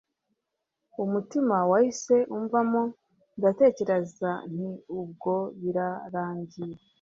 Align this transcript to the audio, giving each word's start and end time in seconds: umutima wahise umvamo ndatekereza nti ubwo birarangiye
umutima 1.03 1.55
wahise 1.71 2.15
umvamo 2.35 2.81
ndatekereza 3.37 4.31
nti 4.51 4.67
ubwo 4.99 5.33
birarangiye 5.61 6.73